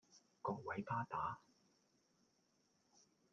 [0.41, 1.41] 各位巴打